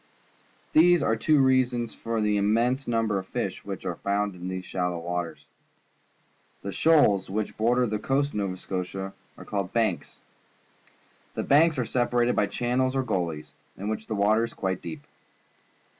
[0.73, 4.65] These are two reasons for the immense number of fish which are found in these
[4.65, 5.45] shallow waters.
[6.63, 10.17] The shoals which border the coast of Nova Scotia are called banks.
[11.35, 15.03] The banks are separated by channels or gullies, in which the water is quite deep.